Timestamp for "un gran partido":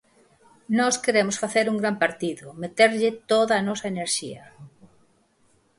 1.73-2.45